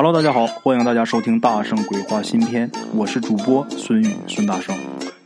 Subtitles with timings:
[0.00, 4.72] Hello，大家好，欢迎大家收听《大圣鬼话》新篇，我是主播孙宇孙大圣，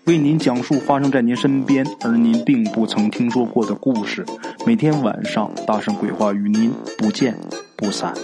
[0.07, 4.25] 为您讲述发生在您身边而您并不曾听说过的故事。
[4.67, 7.39] 每天晚上，大圣鬼话与您不见
[7.77, 8.15] 不散。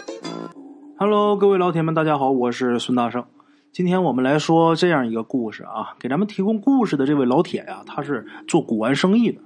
[0.97, 3.27] Hello，各位老铁们，大家好，我是孙大圣。
[3.71, 9.43] 今天我们来说这样一个故事啊，给咱们提供故事的这位老铁呀，他是做古玩生意的。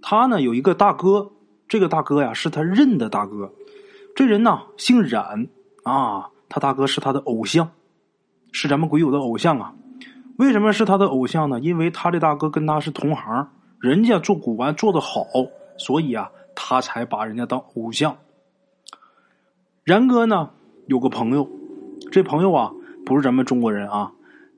[0.00, 1.32] 他呢有一个大哥，
[1.68, 3.52] 这个大哥呀是他认的大哥，
[4.16, 5.48] 这人呢姓冉。
[5.84, 7.70] 啊，他大哥是他的偶像，
[8.52, 9.74] 是咱们鬼友的偶像啊！
[10.36, 11.60] 为什么是他的偶像呢？
[11.60, 13.48] 因为他的大哥跟他是同行，
[13.78, 15.24] 人家做古玩做的好，
[15.76, 18.16] 所以啊，他才把人家当偶像。
[19.84, 20.50] 然哥呢，
[20.86, 21.48] 有个朋友，
[22.10, 22.72] 这朋友啊，
[23.04, 24.12] 不是咱们中国人啊，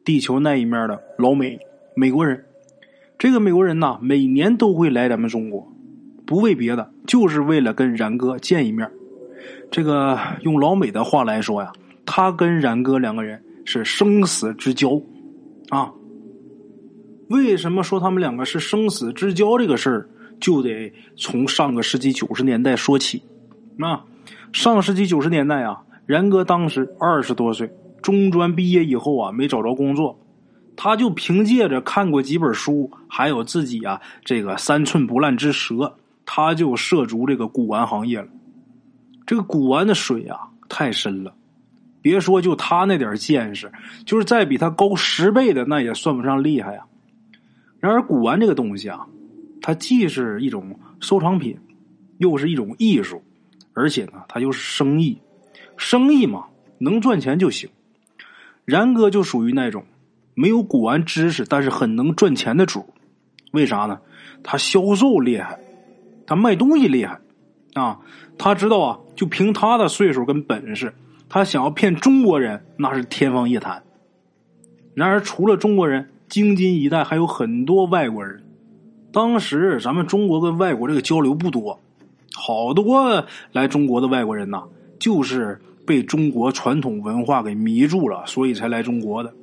[0.04, 1.58] 地球那一面的老美，
[1.94, 2.46] 美国人。
[3.18, 5.66] 这个美国人呢，每年都会来咱们中国，
[6.24, 8.90] 不为别的，就是为了跟然哥见一面。
[9.70, 11.72] 这个用老美的话来说呀，
[12.04, 15.00] 他跟然哥两个人是生死之交
[15.70, 15.92] 啊。
[17.28, 19.58] 为什么说他们两个是生死之交？
[19.58, 23.22] 这个事儿就得从上个世纪九十年代说起。
[23.76, 24.00] 那
[24.52, 30.18] 上世纪九十年代啊，然哥当时二十多岁，中专毕业以后啊，没找着工作，
[30.76, 38.28] 他就凭借着看过几本书，还有自己啊这个三寸不烂之舌，他就涉足这个古玩行业了。
[39.26, 40.38] 这个古玩的水啊，
[40.68, 41.34] 太深了，
[42.00, 43.72] 别说就他那点见识，
[44.04, 46.84] 就是再比他高十倍的，那也算不上厉害呀。
[47.80, 49.06] 然而，古玩这个东西啊，
[49.60, 51.58] 它既是一种收藏品，
[52.18, 53.22] 又是一种艺术，
[53.74, 55.18] 而且呢，它又是生意。
[55.76, 56.46] 生意嘛，
[56.78, 57.68] 能赚钱就行。
[58.64, 59.84] 然哥就属于那种
[60.34, 62.86] 没有古玩知识，但是很能赚钱的主。
[63.52, 64.00] 为啥呢？
[64.42, 65.58] 他销售厉害，
[66.26, 67.20] 他卖东西厉害。
[67.76, 68.00] 啊，
[68.38, 70.94] 他知道啊，就凭他的岁数跟本事，
[71.28, 73.82] 他想要骗中国人那是天方夜谭。
[74.94, 78.42] 然而，除了中国人，京津一带还有很多外国人。
[79.12, 81.78] 当时咱们中国跟外国这个交流不多，
[82.34, 84.62] 好多来中国的外国人呐，
[84.98, 89.34] 就是被中国传统文化给迷住了，所以才来中国的。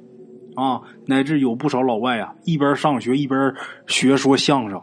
[0.56, 3.54] 啊，乃至有不少老外啊，一边上学一边
[3.88, 4.82] 学说相声，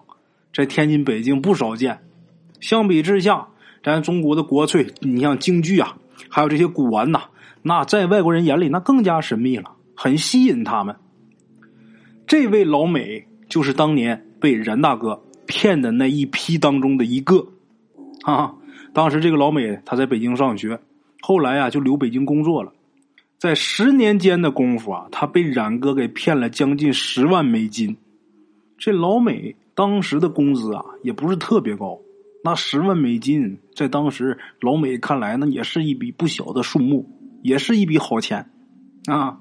[0.55, 1.99] 在天津、北京不少见。
[2.61, 3.49] 相比之下，
[3.83, 5.97] 咱中国的国粹，你像京剧啊，
[6.29, 7.23] 还有这些古玩呐，
[7.63, 10.97] 那在外国人眼里那更加神秘了，很吸引他们。
[12.27, 17.49] 这位老美就是当年被任大哥骗的那一批当中的一个
[18.23, 18.55] 哈啊。
[18.93, 20.79] 当时这个老美他在北京上学，
[21.21, 22.73] 后来啊就留北京工作了，
[23.39, 27.97] 在十年间的功夫啊，他被冉哥给骗了将近十万美金。
[28.79, 31.99] 这老美当时的工资啊，也不是特别高。
[32.43, 37.09] 那十万美金，在当时老美看来，呢也是一笔不小的数目，
[37.43, 38.51] 也是一笔好钱
[39.07, 39.41] 啊。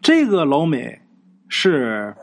[0.00, 1.00] 这个老美
[1.48, 2.14] 是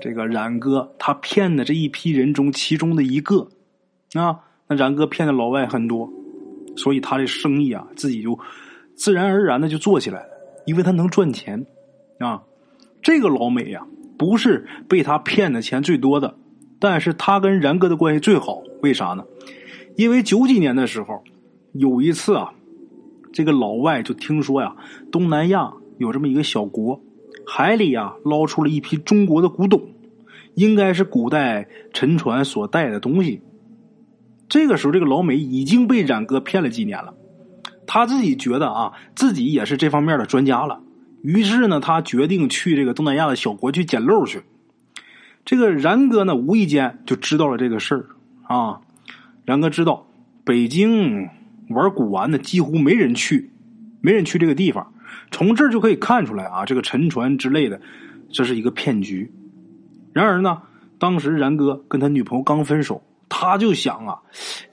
[0.00, 3.48] 这个冉哥他骗的这一批人中其中的一个
[4.14, 4.40] 啊。
[4.66, 6.12] 那冉哥骗的老外很多，
[6.76, 8.38] 所以他的生意啊，自己就
[8.94, 10.28] 自然而然的就做起来了，
[10.66, 11.64] 因为他能赚钱
[12.18, 12.42] 啊。
[13.00, 13.86] 这个老美呀，
[14.18, 16.36] 不是被他骗的钱最多的。
[16.80, 19.24] 但是他跟然哥的关系最好，为啥呢？
[19.96, 21.22] 因为九几年的时候，
[21.72, 22.52] 有一次啊，
[23.32, 24.76] 这个老外就听说呀，
[25.10, 27.00] 东南亚有这么一个小国，
[27.46, 29.82] 海里呀捞出了一批中国的古董，
[30.54, 33.40] 应该是古代沉船所带的东西。
[34.48, 37.12] 这个时候，这个老美已经被冉哥骗了几年了，
[37.86, 40.80] 他自己觉得啊，自己也是这方面的专家了，
[41.22, 44.42] 于是呢，他决定去这个东南亚的小国去捡漏去。
[45.44, 48.06] 这个然哥呢，无意间就知道了这个事儿
[48.48, 48.80] 啊。
[49.44, 50.06] 然哥知道
[50.44, 51.28] 北京
[51.68, 53.50] 玩古玩的几乎没人去，
[54.00, 54.92] 没人去这个地方。
[55.30, 57.80] 从这儿就可以看出来啊，这个沉船之类的，
[58.30, 59.32] 这是一个骗局。
[60.12, 60.62] 然而呢，
[60.98, 64.22] 当时然哥跟他女朋友刚分手，他就想啊，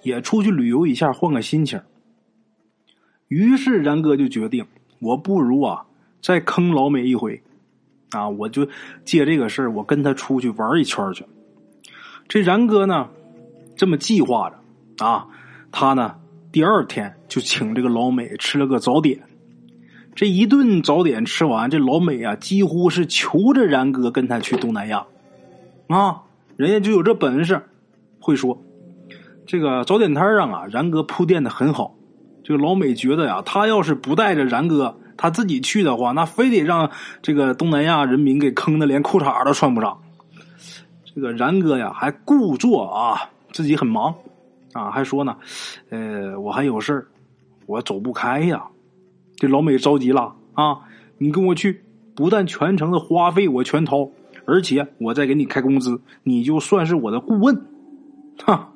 [0.01, 1.81] 也出去旅游一下，换个心情。
[3.27, 4.65] 于是然哥就决定，
[4.99, 5.85] 我不如啊，
[6.21, 7.43] 再坑老美一回。
[8.11, 8.29] 啊！
[8.29, 8.65] 我就
[9.03, 11.25] 借这个事儿，我跟他出去玩一圈去。
[12.29, 13.09] 这然哥呢，
[13.75, 15.27] 这么计划着啊，
[15.71, 16.15] 他呢
[16.51, 19.21] 第二天就请这个老美吃了个早点。
[20.15, 25.05] 这一顿早点吃完，这老美啊几乎是求着然哥跟他去东南亚
[25.87, 26.21] 啊，
[26.55, 27.61] 人家就有这本事，
[28.19, 28.63] 会说
[29.45, 31.95] 这个早点摊上啊，然哥铺垫的很好。
[32.43, 34.97] 这个老美觉得呀，他要是不带着然哥。
[35.17, 36.91] 他自己去的话，那非得让
[37.21, 39.97] 这个东南亚人民给坑的连裤衩都穿不上。
[41.05, 44.13] 这个然哥呀，还故作啊自己很忙
[44.73, 45.37] 啊，还说呢，
[45.89, 47.07] 呃，我还有事儿，
[47.67, 48.67] 我走不开呀。
[49.37, 50.81] 这老美着急了啊！
[51.17, 51.81] 你跟我去，
[52.13, 54.09] 不但全程的花费我全掏，
[54.43, 57.65] 而且我再给你开工资，你就算是我的顾问。
[58.43, 58.73] 哈，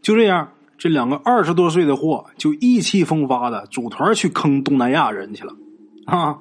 [0.00, 5.52] 就这样，这两个二十多岁的货就意气风发的组团去坑东南亚人去了。
[6.06, 6.38] 啊，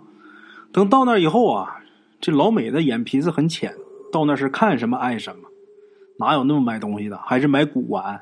[0.71, 1.81] 等到那以后啊，
[2.21, 3.73] 这老美的眼皮子很浅，
[4.11, 5.49] 到那是看什么爱什么，
[6.23, 7.17] 哪有那么买东西的？
[7.25, 8.21] 还是买古玩。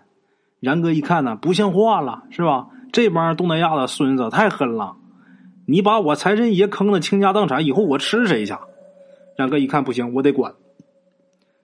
[0.60, 2.68] 然哥一看呢，不像话了，是吧？
[2.92, 4.96] 这帮东南亚的孙子太狠了！
[5.66, 8.54] 你把我财神爷坑的倾家荡产，以后我吃谁去？
[9.38, 10.54] 然哥一看不行，我得管。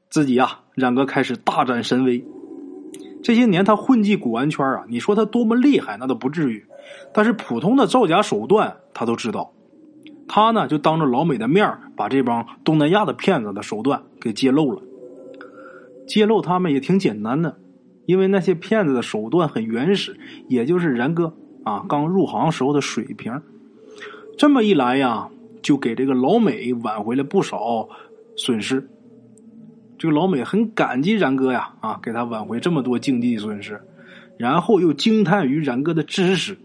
[0.10, 2.24] 自己呀，然哥开始大展神威。
[3.22, 6.66] 这些年他混迹古玩圈啊，你说他多么厉害，那都不至于。
[7.14, 9.52] 但是普通的造假手段，他都知道。
[10.30, 14.82] 他呢，就当着老美的面把这帮东南亚的骗子的手段给揭露了。
[16.08, 17.60] 揭露他们也挺简单的。
[18.06, 20.18] 因为那些骗子的手段很原始，
[20.48, 21.34] 也就是然哥
[21.66, 23.42] 啊刚入行时候的水平。
[24.38, 25.28] 这么一来呀，
[25.62, 27.90] 就给这个老美挽回了不少
[28.38, 28.90] 损失。
[29.98, 33.82] 这个老美很感激然哥呀，啊，给他挽回这么多经济损失，
[34.38, 36.58] 然后又惊叹于然哥的知识，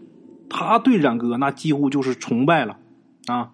[0.49, 2.77] 他对然哥那几乎就是崇拜了
[3.25, 3.51] 啊。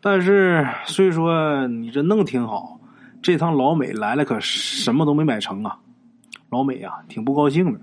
[0.00, 2.80] 但是虽说你这弄挺好，
[3.22, 5.78] 这趟老美来了可什么都没买成啊。
[6.50, 7.80] 老美呀，挺不高兴的。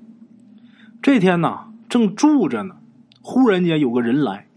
[1.01, 2.77] 这天呢，正住着呢，
[3.21, 4.47] 忽然间有个人来，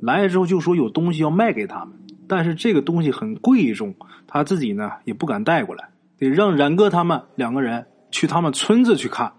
[0.00, 1.94] 来了之后就说有东西要卖给他们，
[2.26, 3.94] 但是这个东西很贵重，
[4.26, 9.34] 他自己呢也不敢带过来，得让冉哥他们两个人去他们村子去看。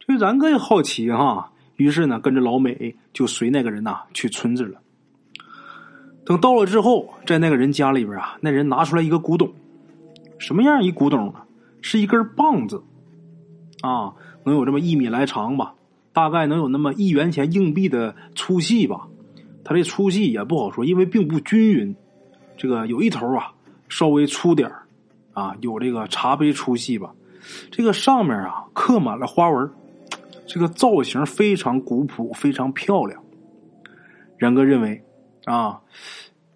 [0.00, 4.80] 这冉哥也好奇哈，于是呢跟着老美就随那个人呐去村子了。
[6.24, 9.52] 等到了之后，在那个人家里边啊，那人拿出来一个古董，
[10.42, 11.34] 什么样一古董呢？
[11.80, 12.82] 是一根棒子。
[13.80, 14.12] 啊，
[14.44, 15.74] 能有这么一米来长吧？
[16.12, 19.06] 大概能有那么一元钱硬币的粗细吧。
[19.64, 21.94] 它这粗细也不好说，因为并不均匀。
[22.56, 23.52] 这个有一头啊
[23.88, 24.70] 稍微粗点
[25.32, 27.14] 啊，有这个茶杯粗细吧。
[27.70, 29.70] 这个上面啊刻满了花纹，
[30.46, 33.22] 这个造型非常古朴，非常漂亮。
[34.36, 35.04] 然哥认为
[35.44, 35.80] 啊，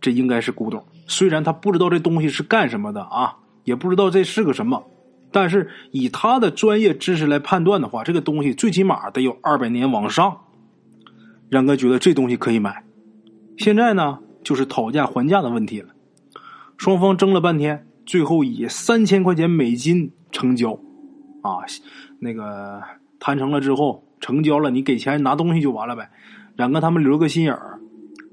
[0.00, 0.84] 这应该是古董。
[1.06, 4.86] 虽然他不知道这东西是干什么的啊，也不知道这是个什么。
[5.30, 10.38] 但是以他的专业知识来判断的话，这个东西最起码得有二百年往上。
[11.50, 12.84] 冉哥觉得这东西可以买，
[13.58, 15.88] 现在呢就是讨价还价的问题了。
[16.78, 20.78] 双方争了半天，最后以三千块钱美金成交。
[21.42, 21.58] 啊，
[22.18, 22.82] 那个
[23.20, 26.10] 谈成了之后，成交了，你给钱拿东西就完了呗。
[26.56, 27.78] 冉哥他们留个心眼儿，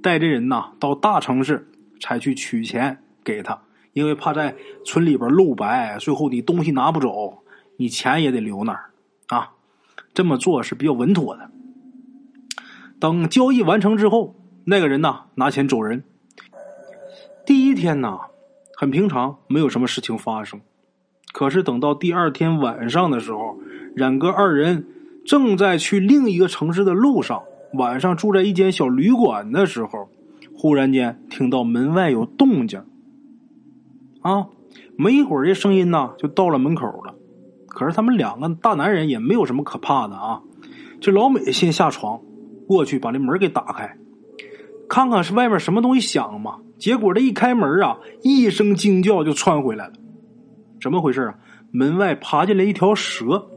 [0.01, 1.68] 带这人呐到大城市
[2.00, 3.62] 才去取钱给他。
[3.94, 7.44] 因为怕在村里边露白，最后你东西拿不走，
[7.78, 8.90] 你钱也得留那儿
[9.28, 9.51] 啊。
[10.13, 11.50] 这么做是比较稳妥的。
[13.00, 14.36] 等交易完成之后，
[14.66, 16.04] 那个人呢拿钱走人。
[17.45, 18.18] 第一天呢
[18.75, 20.62] 很平常，没有什么事情发生。
[21.31, 23.60] 可是等到第二天晚上的时候，
[23.95, 24.88] 冉哥二人
[25.25, 27.44] 正在去另一个城市的路上，
[27.74, 30.10] 晚上住在一间小旅馆的时候，
[30.56, 32.84] 忽然间听到门外有动静。
[34.24, 34.48] 啊，
[34.98, 37.14] 没一会儿，这声音呢就到了门口了。
[37.68, 40.42] 可是他们两个大男人也没有什么可怕的啊。
[41.02, 42.22] 这老美先下床
[42.68, 43.98] 过去把这门给打开，
[44.88, 46.57] 看看是外面什么东西响嘛。
[46.80, 49.94] 结果这一开门啊，一声惊叫就窜回来了。
[50.81, 51.36] 怎么回事啊？
[51.71, 53.47] 门外爬进来一条蛇。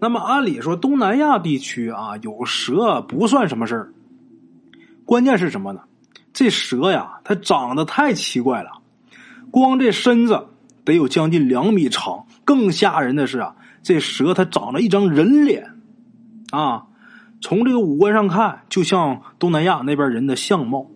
[0.00, 3.92] 那么按理说，东南亚地区啊有蛇不算什么事儿。
[5.06, 5.80] 关键是什么呢？
[6.32, 8.81] 这蛇呀，它长得太奇怪了。
[9.52, 10.46] 光这身子
[10.82, 15.74] 得有将近两米长，更吓人的是啊，这蛇它长了一张人脸，
[16.50, 16.86] 啊，
[17.42, 20.90] 从这个五官上看，就像东南亚那边人的相貌。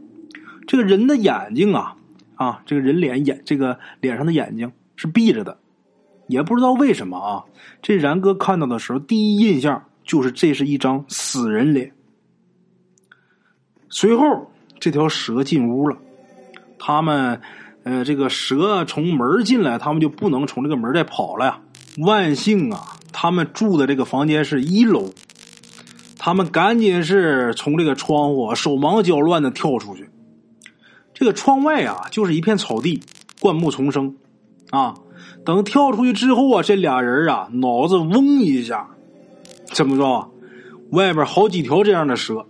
[0.67, 1.97] 这个人的眼睛啊，
[2.35, 5.59] 啊，这个人脸眼，这个脸上的眼睛是闭着的，
[6.27, 7.45] 也不知道为什么啊。
[7.83, 11.93] 这然哥看到的时候，第一印象就是这是一张死人脸。
[13.91, 15.99] 随后，这条蛇进屋了，
[16.79, 17.39] 他们。
[17.87, 21.61] 呃，这个蛇从门进来，他们就不能从这个门再跑了呀。
[21.99, 25.13] 万幸啊，他们住的这个房间是一楼，
[26.19, 30.11] 他们赶紧是从这个窗户手忙脚乱的跳出去。
[31.15, 33.01] 这个窗外啊，就是一片草地，
[33.39, 34.17] 灌木丛生
[34.71, 34.95] 啊。
[35.45, 38.89] 等跳出去之后啊，这俩人啊，脑子嗡一下，
[39.67, 40.29] 怎么着？
[40.91, 42.47] 外边好几条这样的蛇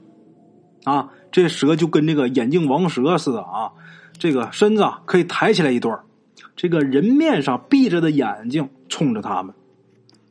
[0.84, 3.72] 啊，这蛇就跟这个眼镜王蛇似的啊。
[4.18, 5.98] 这个身子可以抬起来一段
[6.54, 9.54] 这个人面上闭着的眼睛冲着他们，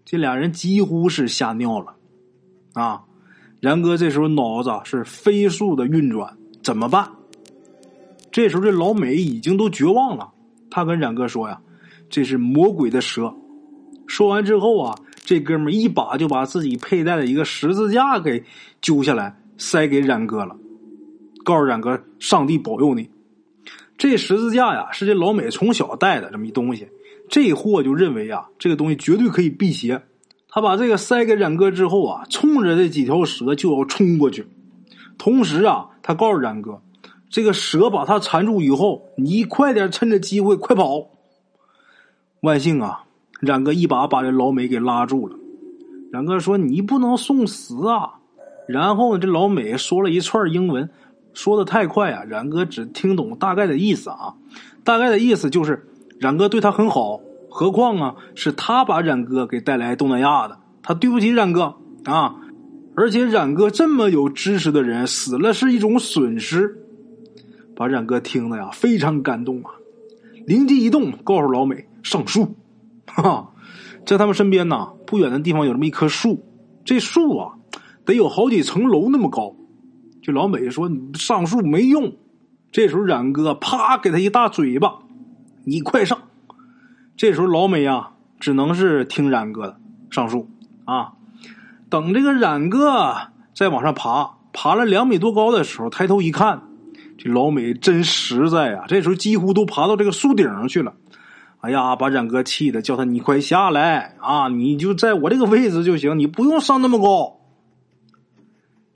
[0.03, 1.95] 这俩人几乎是吓尿了，
[2.73, 3.03] 啊！
[3.61, 7.09] 然哥这时候脑子是飞速的运转，怎么办？
[8.31, 10.31] 这时候这老美已经都绝望了，
[10.69, 11.61] 他跟冉哥说呀
[12.09, 13.33] ：“这是魔鬼的蛇。”
[14.07, 18.43] 说完之后啊，这哥们一把就把自己佩戴的一个十字架给
[18.81, 20.55] 揪下来，塞给冉哥了，
[21.43, 23.09] 告诉冉哥：“上帝保佑你。”
[23.97, 26.87] 这十字架呀，是这老美从小带的这么一东西。
[27.29, 30.01] 这货就认为啊，这个东西绝对可以辟邪。
[30.49, 34.47] 他把这个塞给冉哥之后啊，冲着这几条蛇就要冲过去。
[35.17, 36.81] 同时啊，他告诉冉哥，
[37.29, 41.07] 这个蛇把他缠住以后，你快点趁着机会快跑。
[42.41, 43.05] 万幸啊，
[43.39, 45.35] 冉哥一把把这老美给拉住了。
[46.11, 48.13] 冉哥说：“你不能送死啊！”
[48.69, 50.89] 然后呢，这老美说了一串英文，
[51.35, 54.33] 说的太快啊，冉哥只听懂大概的意思啊。
[54.83, 55.87] 大概的意思就是。
[56.17, 61.75] 冉哥对他很好，何况啊，是他把冉哥给带来东南亚的，他对不起冉哥
[62.05, 62.35] 啊！
[62.95, 66.77] 而且冉哥这么有知识的人，死了是一种损失，
[67.75, 69.71] 把冉哥听的呀非常感动啊！
[70.47, 72.55] 灵机一动，告诉老美上树，
[73.07, 73.51] 哈，
[74.05, 76.45] 在他们身边呐，不远的地方有这么一棵树，
[76.85, 77.55] 这树啊
[78.05, 79.53] 得有好几层楼那么高。
[80.25, 82.11] 这老美说你上树没用，
[82.71, 84.97] 这时候冉哥啪给他一大嘴巴。
[85.65, 86.19] 你快上！
[87.15, 89.77] 这时候老美呀，只能是听冉哥的
[90.09, 90.49] 上树
[90.85, 91.13] 啊。
[91.91, 93.15] 等这个冉哥
[93.53, 96.63] 再往上爬，爬了两米多高的时候，抬头一看，
[97.19, 98.85] 这老美真实在呀！
[98.87, 100.95] 这时候几乎都爬到这个树顶上去了。
[101.59, 104.47] 哎呀，把冉哥气的，叫他你快下来啊！
[104.47, 107.41] 你就在我这个位置就行，你不用上那么高。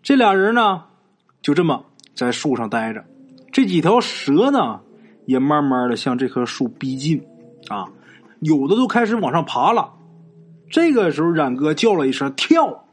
[0.02, 0.86] 这俩人呢，
[1.42, 3.04] 就这么在树上待着。
[3.52, 4.82] 这几条蛇呢？
[5.26, 7.22] 也慢慢的向这棵树逼近，
[7.68, 7.88] 啊，
[8.40, 9.94] 有的都开始往上爬了。
[10.72, 12.86] 这个时候，冉哥叫了一声“跳”，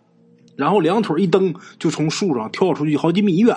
[0.54, 3.56] 然后两腿一蹬，就从树上跳出去好几米远。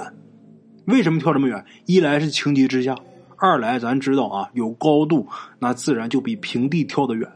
[0.86, 1.65] 为什么跳这么远？
[1.88, 2.96] 一来是情急之下，
[3.36, 5.27] 二来咱知道啊，有高度，
[5.60, 7.29] 那自然就比平地跳得远。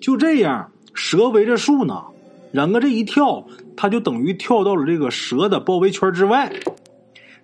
[0.00, 2.02] 就这样，蛇围着树呢，
[2.50, 3.46] 冉哥这一跳，
[3.80, 6.52] 他就等于跳到了这个蛇的包围圈之外。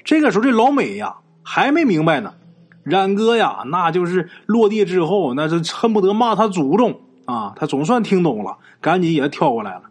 [0.04, 2.34] 这个时候，这老美呀还没明白呢。
[2.82, 7.54] 冉哥呀，那就是落地之后，那是恨不得骂他祖宗啊！
[7.56, 9.84] 他总算听懂了，赶紧也跳过来了。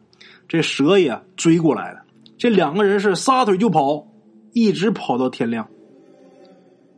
[0.47, 2.03] 这蛇也追过来了，
[2.37, 4.05] 这两个人是撒腿就跑，
[4.53, 5.67] 一直跑到天亮。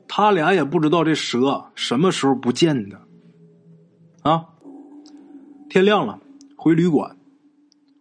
[0.10, 3.00] 他俩也不知道这蛇什么时候不见的
[4.24, 4.44] 啊！
[5.70, 6.20] 天亮了，
[6.58, 7.17] 回旅馆。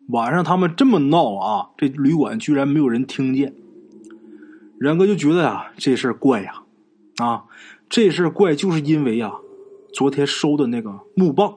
[0.09, 3.55] 晚上他们这么闹啊，这旅馆居然没有人听见。
[4.79, 6.63] 冉哥就觉得呀，这事儿怪呀，
[7.17, 7.45] 啊！
[7.89, 9.33] 这事怪，就是因为啊，
[9.93, 11.57] 昨天收的那个木棒。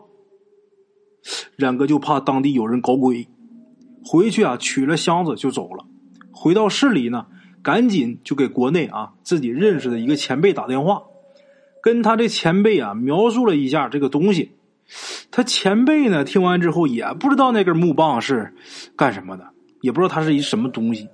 [1.58, 3.28] 冉哥就怕当地有人搞鬼，
[4.06, 5.86] 回去啊取了箱子就走了。
[6.32, 7.28] 回到市里呢，
[7.62, 11.04] 赶紧就给国内啊自己认识的一个前辈打电话，
[11.84, 14.54] 跟他这前辈啊描述了一下这个东西。
[15.32, 18.54] 他前辈呢听完之后也不知道那根木棒是
[18.96, 19.48] 干什么的，
[19.82, 21.08] 也不知道它是一什么东西，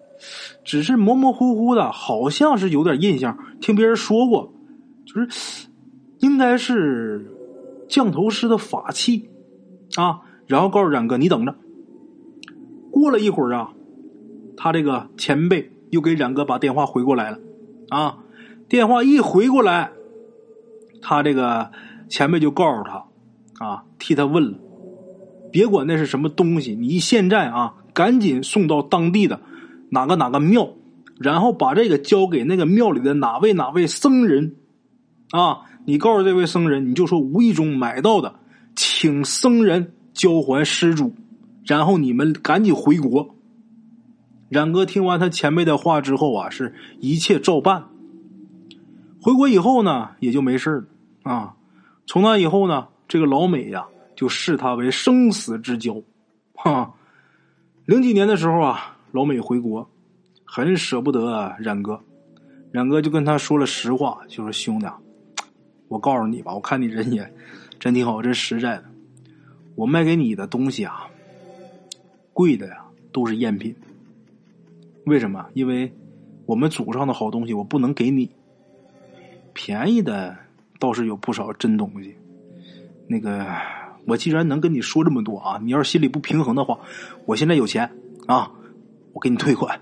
[0.63, 4.53] 只是模模糊糊的，好像是有点印象，听别人说过。
[5.05, 5.69] 就是
[6.19, 7.31] 应该是
[7.87, 9.29] 降头师的法器
[9.95, 11.55] 啊，然后告诉冉哥你等着。
[12.91, 13.71] 过了一会儿啊，
[14.57, 17.37] 他这个前辈又给冉哥把电话回过来了
[17.89, 18.17] 啊，
[18.67, 19.91] 电话一回过来，
[21.01, 21.71] 他这个
[22.09, 23.05] 前辈就告诉他
[23.59, 24.57] 啊，替他问了，
[25.51, 29.39] 别管那是什么东西，你现在啊赶紧送到当地的
[29.89, 30.69] 哪个哪个庙，
[31.19, 34.55] 然后把这个交给那个庙里的哪位哪位僧人。
[35.31, 35.61] 啊！
[35.85, 38.35] 你告诉这位僧人，你就说无意中买到的，
[38.75, 41.13] 请僧人交还施主，
[41.65, 43.35] 然后你们赶紧回国。
[44.49, 47.85] 冉哥听完他前辈的话之后啊，是一切照办。
[49.19, 50.85] 回国以后呢，也就没事了
[51.23, 51.55] 啊。
[52.05, 53.85] 从那以后呢，这个老美呀，
[54.15, 56.01] 就视他为生死之交。
[56.53, 56.93] 哈，
[57.85, 59.87] 零几年的时候啊，老美回国，
[60.43, 62.01] 很舍不得冉哥，
[62.71, 64.99] 冉哥就跟他说了实话，就说兄弟啊。
[65.87, 67.31] 我告诉你吧，我看你人也
[67.79, 68.85] 真挺好，真实在的。
[69.75, 71.07] 我卖给你的东西啊，
[72.33, 73.75] 贵的呀都是赝品。
[75.05, 75.45] 为什么？
[75.53, 75.93] 因为
[76.47, 78.29] 我们祖上的好东西我不能给你。
[79.53, 80.35] 便宜的
[80.79, 82.15] 倒是有不少真东西。
[83.07, 83.45] 那个，
[84.07, 86.79] 我既然能跟你说这么多啊，你要是心里不平衡的话，
[87.25, 87.91] 我现在有钱
[88.27, 88.51] 啊，
[89.13, 89.81] 我给你退款。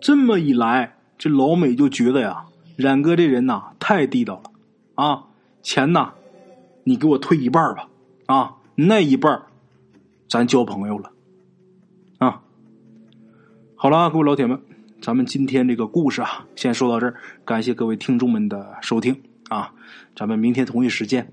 [0.00, 2.44] 这么一来，这老美就觉得呀。
[2.76, 4.52] 冉哥这人呐，太地道了，
[4.94, 5.24] 啊，
[5.62, 6.12] 钱呐，
[6.84, 7.88] 你给我退一半吧，
[8.26, 9.42] 啊，那一半
[10.28, 11.10] 咱交朋友了，
[12.18, 12.40] 啊，
[13.74, 14.60] 好了，各位老铁们，
[15.02, 19.72] 咱们今天这个故事啊，先说到这儿，感谢各位听众们的收听啊，
[20.14, 21.32] 咱们明天同一时间